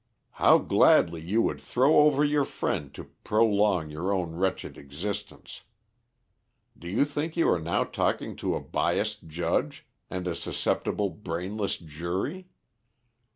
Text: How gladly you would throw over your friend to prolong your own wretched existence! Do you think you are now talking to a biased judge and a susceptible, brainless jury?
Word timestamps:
How 0.31 0.57
gladly 0.57 1.21
you 1.21 1.43
would 1.43 1.61
throw 1.61 1.97
over 1.99 2.25
your 2.25 2.43
friend 2.43 2.91
to 2.95 3.11
prolong 3.23 3.91
your 3.91 4.11
own 4.11 4.31
wretched 4.31 4.75
existence! 4.75 5.61
Do 6.75 6.87
you 6.89 7.05
think 7.05 7.37
you 7.37 7.47
are 7.49 7.61
now 7.61 7.83
talking 7.83 8.35
to 8.37 8.55
a 8.55 8.61
biased 8.61 9.27
judge 9.27 9.85
and 10.09 10.27
a 10.27 10.33
susceptible, 10.33 11.11
brainless 11.11 11.77
jury? 11.77 12.47